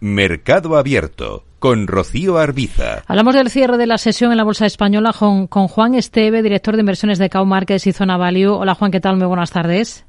[0.00, 3.02] Mercado Abierto con Rocío Arbiza.
[3.06, 6.80] Hablamos del cierre de la sesión en la Bolsa Española con, Juan Esteve, director de
[6.80, 8.52] inversiones de Cow Markets y Zona Value.
[8.52, 9.16] Hola Juan, ¿qué tal?
[9.16, 10.04] Muy buenas tardes.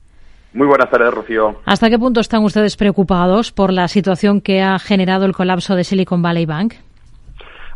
[0.53, 1.61] Muy buenas tardes, Rocío.
[1.65, 5.83] ¿Hasta qué punto están ustedes preocupados por la situación que ha generado el colapso de
[5.83, 6.73] Silicon Valley Bank?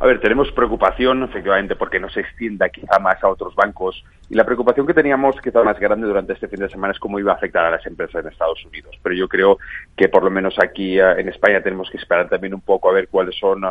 [0.02, 4.04] A ver, tenemos preocupación, efectivamente, porque no se extienda quizá más a otros bancos.
[4.32, 7.20] Y la preocupación que teníamos quizá más grande durante este fin de semana es cómo
[7.20, 8.98] iba a afectar a las empresas en Estados Unidos.
[9.04, 9.60] Pero yo creo
[9.96, 12.94] que por lo menos aquí eh, en España tenemos que esperar también un poco a
[12.94, 13.62] ver cuáles son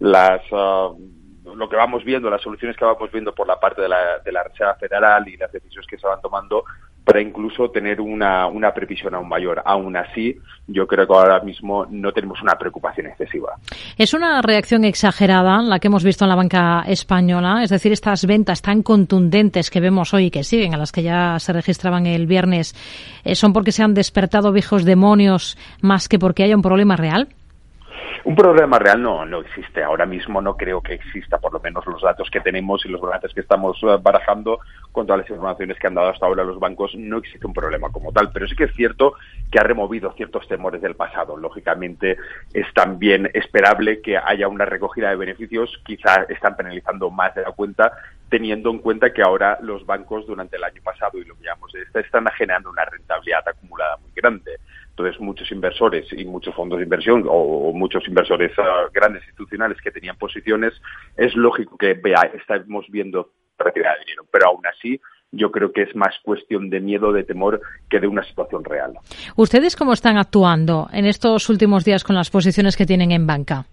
[0.00, 0.42] las...
[0.52, 0.88] Eh,
[1.56, 4.30] lo que vamos viendo, las soluciones que vamos viendo por la parte de la, de
[4.30, 6.64] la Reserva Federal y las decisiones que se van tomando
[7.08, 9.62] para incluso tener una, una previsión aún mayor.
[9.64, 10.36] Aún así,
[10.66, 13.54] yo creo que ahora mismo no tenemos una preocupación excesiva.
[13.96, 18.26] Es una reacción exagerada la que hemos visto en la banca española, es decir, estas
[18.26, 22.04] ventas tan contundentes que vemos hoy y que siguen, a las que ya se registraban
[22.04, 22.74] el viernes,
[23.24, 27.28] eh, ¿son porque se han despertado viejos demonios más que porque haya un problema real?
[28.28, 29.82] Un problema real no, no existe.
[29.82, 33.00] Ahora mismo no creo que exista, por lo menos los datos que tenemos y los
[33.00, 34.58] datos que estamos eh, barajando
[34.92, 37.88] con todas las informaciones que han dado hasta ahora los bancos, no existe un problema
[37.88, 38.30] como tal.
[38.30, 39.14] Pero sí que es cierto
[39.50, 41.38] que ha removido ciertos temores del pasado.
[41.38, 42.18] Lógicamente
[42.52, 45.80] es también esperable que haya una recogida de beneficios.
[45.86, 47.92] Quizá están penalizando más de la cuenta
[48.28, 51.72] teniendo en cuenta que ahora los bancos durante el año pasado y lo que llamamos
[51.72, 54.58] de están generando una rentabilidad acumulada muy grande.
[54.98, 59.92] Entonces, muchos inversores y muchos fondos de inversión o, muchos inversores ah, grandes institucionales que
[59.92, 60.72] tenían posiciones,
[61.16, 64.26] es lógico que vea, estamos viendo retirada de dinero.
[64.32, 68.08] Pero aún así, yo creo que es más cuestión de miedo, de temor, que de
[68.08, 68.94] una situación real.
[69.36, 73.66] ¿Ustedes cómo están actuando en estos últimos días con las posiciones que tienen en banca?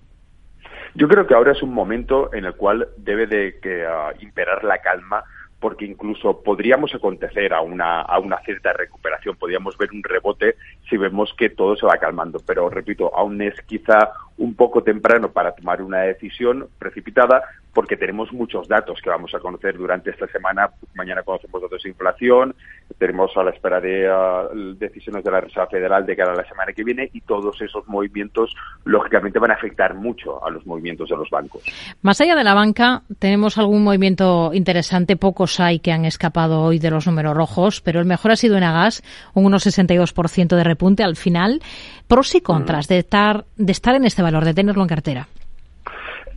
[0.93, 4.63] Yo creo que ahora es un momento en el cual debe de que, ah, imperar
[4.63, 5.23] la calma
[5.59, 10.57] porque incluso podríamos acontecer a una, a una cierta recuperación, podríamos ver un rebote
[10.89, 12.39] si vemos que todo se va calmando.
[12.45, 17.44] Pero repito, aún es quizá un poco temprano para tomar una decisión precipitada
[17.75, 20.69] porque tenemos muchos datos que vamos a conocer durante esta semana.
[20.95, 22.55] Mañana conocemos datos de inflación,
[22.98, 24.48] tenemos a la espera de ah,
[24.80, 27.86] decisiones de la Reserva Federal de cara a la semana que viene y todos esos
[27.87, 28.55] movimientos
[28.86, 31.64] lógicamente van a afectar mucho a los movimientos de los bancos.
[32.02, 35.17] Más allá de la banca, tenemos algún movimiento interesante.
[35.17, 38.55] Pocos hay que han escapado hoy de los números rojos, pero el mejor ha sido
[38.55, 41.61] en Agas, un 1,62% de repunte al final.
[42.08, 45.27] Pros y contras de estar, de estar en este valor, de tenerlo en cartera?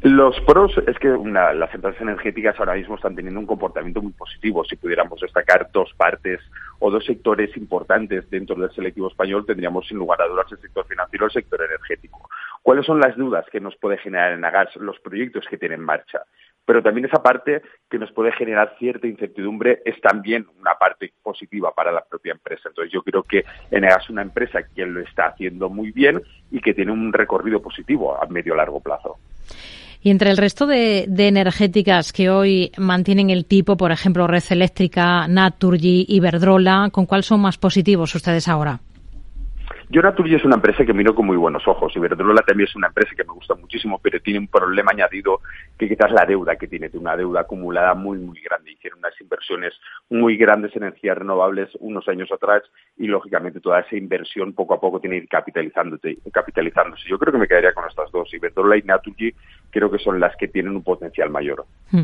[0.03, 4.65] Los pros es que las empresas energéticas ahora mismo están teniendo un comportamiento muy positivo.
[4.65, 6.41] Si pudiéramos destacar dos partes
[6.78, 10.87] o dos sectores importantes dentro del selectivo español, tendríamos sin lugar a dudas el sector
[10.87, 12.31] financiero y el sector energético.
[12.62, 15.81] ¿Cuáles son las dudas que nos puede generar en Agas los proyectos que tiene en
[15.81, 16.21] marcha?
[16.69, 21.73] Pero también esa parte que nos puede generar cierta incertidumbre es también una parte positiva
[21.75, 22.69] para la propia empresa.
[22.69, 26.21] Entonces yo creo que Enegas es una empresa que lo está haciendo muy bien
[26.51, 29.17] y que tiene un recorrido positivo a medio largo plazo.
[30.03, 34.45] Y entre el resto de, de, energéticas que hoy mantienen el tipo, por ejemplo, Red
[34.51, 38.81] Eléctrica, Naturgy, Iberdrola, ¿con cuál son más positivos ustedes ahora?
[39.91, 41.97] Yo Naturgy es una empresa que miro con muy buenos ojos.
[41.97, 45.41] Iberdrola también es una empresa que me gusta muchísimo, pero tiene un problema añadido
[45.78, 48.72] que quizás la deuda que tiene, tiene una deuda acumulada muy, muy grande.
[48.72, 49.72] Hicieron unas inversiones
[50.10, 52.65] muy grandes en energías renovables unos años atrás
[52.98, 56.19] y, lógicamente, toda esa inversión poco a poco tiene que ir capitalizándose.
[56.31, 57.09] capitalizándose.
[57.09, 58.32] Yo creo que me quedaría con estas dos.
[58.34, 59.32] Iberdrola y Naturgy
[59.71, 61.65] creo que son las que tienen un potencial mayor.
[61.91, 62.03] Hmm.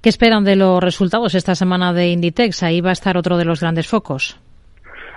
[0.00, 2.62] ¿Qué esperan de los resultados esta semana de Inditex?
[2.62, 4.40] Ahí va a estar otro de los grandes focos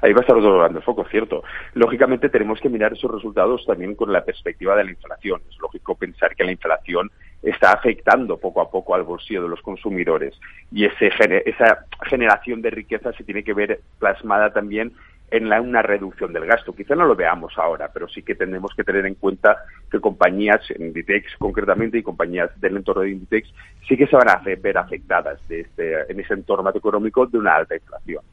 [0.01, 1.43] ahí va a estar otro grande foco, cierto.
[1.73, 5.41] Lógicamente tenemos que mirar esos resultados también con la perspectiva de la inflación.
[5.49, 7.11] Es lógico pensar que la inflación
[7.41, 10.37] está afectando poco a poco al bolsillo de los consumidores
[10.71, 11.09] y ese,
[11.45, 14.91] esa generación de riqueza se tiene que ver plasmada también
[15.31, 16.73] en la, una reducción del gasto.
[16.73, 19.57] Quizá no lo veamos ahora, pero sí que tenemos que tener en cuenta
[19.91, 23.53] que compañías, Inditex concretamente, y compañías del entorno de Inditex,
[23.87, 27.55] sí que se van a ver afectadas de este, en ese entorno económico de una
[27.55, 28.23] alta inflación.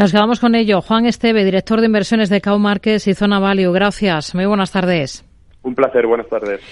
[0.00, 0.80] Nos quedamos con ello.
[0.80, 3.70] Juan Esteve, director de inversiones de Markets y Zona Value.
[3.70, 4.34] Gracias.
[4.34, 5.26] Muy buenas tardes.
[5.62, 6.06] Un placer.
[6.06, 6.62] Buenas tardes.